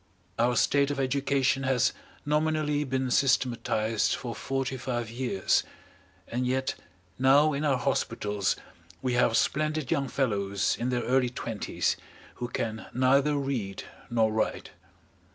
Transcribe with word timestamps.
Our 0.39 0.55
state 0.55 0.89
of 0.89 0.99
education 0.99 1.61
has 1.61 1.93
nominally 2.25 2.83
been 2.85 3.11
systematised 3.11 4.15
for 4.15 4.33
forty 4.33 4.75
five 4.75 5.11
years, 5.11 5.61
and 6.27 6.47
yet 6.47 6.73
now 7.19 7.53
in 7.53 7.63
our 7.63 7.77
hospitals 7.77 8.55
we 9.03 9.13
have 9.13 9.37
splendid 9.37 9.91
young 9.91 10.07
fellows 10.07 10.75
in 10.79 10.89
their 10.89 11.03
early 11.03 11.29
twenties 11.29 11.97
who 12.37 12.47
can 12.47 12.87
neither 12.95 13.35
read 13.35 13.83
nor 14.09 14.31
write. 14.33 14.71